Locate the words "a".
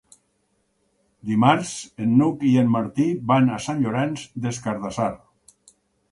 3.51-3.59